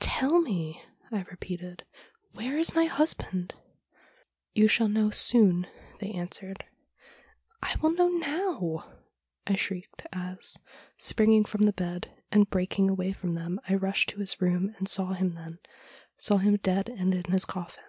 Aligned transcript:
"Tell 0.00 0.42
me," 0.42 0.82
I 1.10 1.22
repeated, 1.30 1.86
"where 2.32 2.58
is 2.58 2.74
my 2.74 2.84
husband?" 2.84 3.54
'"You 4.54 4.68
shall 4.68 4.86
know 4.86 5.08
soon," 5.08 5.66
they 5.98 6.10
answered. 6.12 6.64
'"I 7.62 7.74
will 7.80 7.92
know 7.92 8.08
now," 8.08 8.92
I 9.46 9.54
shrieked, 9.56 10.02
as, 10.12 10.58
springing 10.98 11.46
from 11.46 11.62
the 11.62 11.72
bed 11.72 12.12
and 12.30 12.50
breaking 12.50 12.90
away 12.90 13.12
from 13.12 13.32
them, 13.32 13.62
I 13.66 13.76
rushed 13.76 14.10
to 14.10 14.20
his 14.20 14.42
room, 14.42 14.74
and 14.76 14.86
saw 14.90 15.14
him 15.14 15.34
then— 15.34 15.58
saw 16.18 16.36
him 16.36 16.58
dead 16.58 16.90
and 16.90 17.14
in 17.14 17.24
his 17.32 17.46
coffin. 17.46 17.84